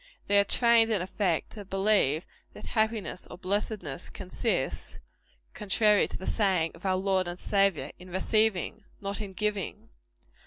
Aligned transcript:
They 0.25 0.39
are 0.39 0.43
trained, 0.43 0.89
in 0.89 0.99
effect, 0.99 1.51
to 1.51 1.63
believe 1.63 2.25
that 2.53 2.65
happiness, 2.73 3.27
or 3.29 3.37
blessedness, 3.37 4.09
consists 4.09 4.99
contrary 5.53 6.07
to 6.07 6.17
the 6.17 6.25
saying 6.25 6.71
of 6.73 6.87
our 6.87 6.95
Lord 6.97 7.27
and 7.27 7.37
Saviour 7.37 7.91
in 7.99 8.09
receiving; 8.09 8.83
not 8.99 9.21
in 9.21 9.33
giving. 9.33 9.89